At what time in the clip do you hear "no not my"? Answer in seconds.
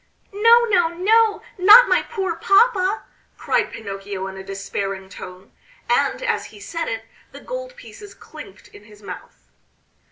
0.95-2.01